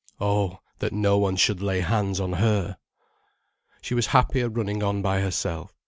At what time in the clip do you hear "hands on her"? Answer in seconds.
1.81-2.77